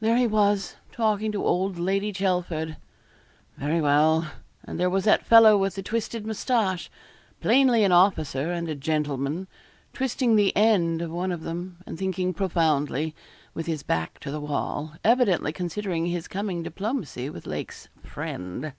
[0.00, 2.78] There he was, talking to old Lady Chelford.
[3.58, 4.26] Very well;
[4.64, 6.88] and there was that fellow with the twisted moustache
[7.42, 9.46] plainly an officer and a gentleman
[9.92, 13.14] twisting the end of one of them, and thinking profoundly,
[13.52, 18.72] with his back to the wall, evidently considering his coming diplomacy with Lake's 'friend.'